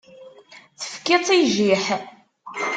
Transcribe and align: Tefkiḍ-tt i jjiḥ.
Tefkiḍ-tt 0.79 1.29
i 1.35 1.39
jjiḥ. 1.53 1.85